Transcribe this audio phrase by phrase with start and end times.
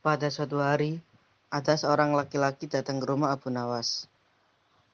[0.00, 0.96] Pada suatu hari,
[1.52, 4.08] ada seorang laki-laki datang ke rumah Abu Nawas.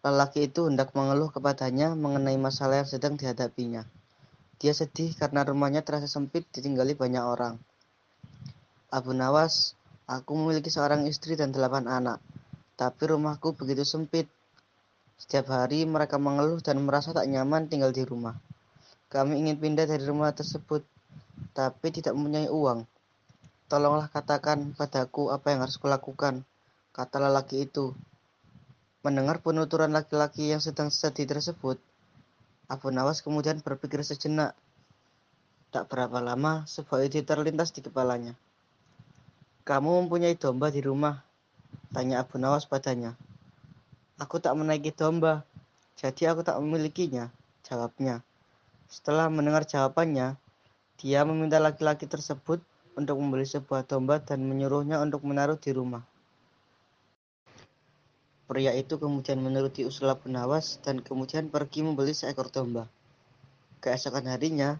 [0.00, 3.84] Lelaki itu hendak mengeluh kepadanya mengenai masalah yang sedang dihadapinya.
[4.56, 7.60] Dia sedih karena rumahnya terasa sempit ditinggali banyak orang.
[8.88, 9.76] Abu Nawas,
[10.08, 12.24] aku memiliki seorang istri dan delapan anak,
[12.72, 14.24] tapi rumahku begitu sempit.
[15.20, 18.40] Setiap hari mereka mengeluh dan merasa tak nyaman tinggal di rumah.
[19.12, 20.80] Kami ingin pindah dari rumah tersebut,
[21.52, 22.88] tapi tidak mempunyai uang.
[23.64, 26.44] Tolonglah katakan padaku apa yang harus kulakukan,
[26.92, 27.96] kata lelaki itu.
[29.00, 31.80] Mendengar penuturan laki-laki yang sedang sedih tersebut,
[32.68, 34.52] Abu Nawas kemudian berpikir sejenak.
[35.72, 38.36] Tak berapa lama, sebuah ide terlintas di kepalanya.
[39.64, 41.24] Kamu mempunyai domba di rumah?
[41.92, 43.16] Tanya Abu Nawas padanya.
[44.20, 45.40] Aku tak menaiki domba,
[45.96, 47.32] jadi aku tak memilikinya,
[47.64, 48.20] jawabnya.
[48.92, 50.36] Setelah mendengar jawabannya,
[51.00, 52.60] dia meminta laki-laki tersebut
[52.94, 56.02] untuk membeli sebuah domba dan menyuruhnya untuk menaruh di rumah.
[58.44, 62.86] Pria itu kemudian menuruti usul Abu Nawas dan kemudian pergi membeli seekor domba.
[63.80, 64.76] Keesokan harinya,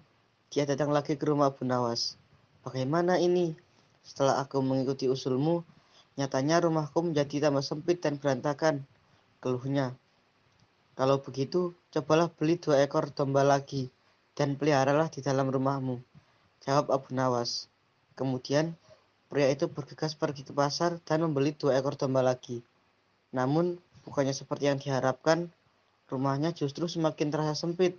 [0.52, 2.20] dia datang lagi ke rumah Abu Nawas.
[2.60, 3.56] Bagaimana ini?
[4.04, 5.64] Setelah aku mengikuti usulmu,
[6.20, 8.84] nyatanya rumahku menjadi tambah sempit dan berantakan.
[9.40, 9.96] Keluhnya.
[10.94, 13.88] Kalau begitu, cobalah beli dua ekor domba lagi
[14.36, 15.98] dan peliharalah di dalam rumahmu.
[16.62, 17.72] Jawab Abu Nawas.
[18.14, 18.78] Kemudian,
[19.26, 22.62] pria itu bergegas pergi ke pasar dan membeli dua ekor domba lagi.
[23.34, 25.50] Namun, bukannya seperti yang diharapkan,
[26.06, 27.98] rumahnya justru semakin terasa sempit.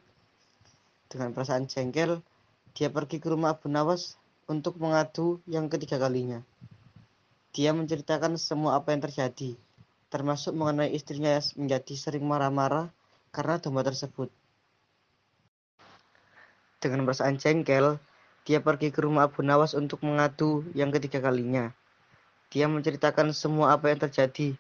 [1.12, 2.24] Dengan perasaan jengkel,
[2.72, 4.16] dia pergi ke rumah Abu Nawas
[4.48, 6.40] untuk mengadu yang ketiga kalinya.
[7.56, 9.56] Dia menceritakan semua apa yang terjadi,
[10.12, 12.92] termasuk mengenai istrinya yang menjadi sering marah-marah
[13.32, 14.32] karena domba tersebut.
[16.80, 18.00] Dengan perasaan jengkel,
[18.46, 21.74] dia pergi ke rumah Abu Nawas untuk mengadu yang ketiga kalinya.
[22.54, 24.54] Dia menceritakan semua apa yang terjadi,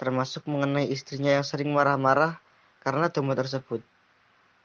[0.00, 2.40] termasuk mengenai istrinya yang sering marah-marah
[2.80, 3.84] karena domba tersebut.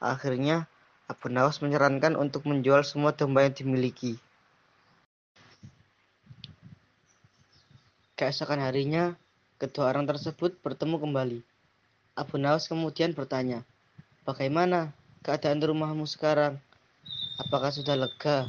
[0.00, 0.64] Akhirnya,
[1.04, 4.16] Abu Nawas menyarankan untuk menjual semua domba yang dimiliki.
[8.16, 9.12] Keesokan harinya,
[9.60, 11.38] kedua orang tersebut bertemu kembali.
[12.16, 13.60] Abu Nawas kemudian bertanya,
[14.24, 16.56] Bagaimana keadaan rumahmu sekarang?
[17.34, 18.46] Apakah sudah lega?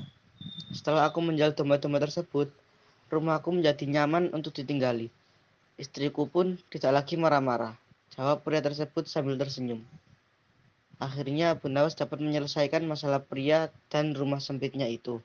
[0.70, 2.54] Setelah aku menjual domba-domba tersebut,
[3.10, 5.10] rumahku menjadi nyaman untuk ditinggali.
[5.82, 7.74] Istriku pun tidak lagi marah-marah.
[8.14, 9.82] Jawab pria tersebut sambil tersenyum.
[11.02, 15.18] Akhirnya Abu Nawas dapat menyelesaikan masalah pria dan rumah sempitnya itu.